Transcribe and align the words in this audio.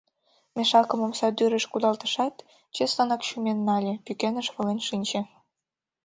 Мешакым 0.55 0.99
омсадӱрыш 1.05 1.65
кудалтышат, 1.71 2.35
чеслынак 2.75 3.21
чумен 3.27 3.59
нале, 3.67 3.93
пӱкеныш 4.05 4.47
волен 4.53 4.79
шинче. 4.87 5.21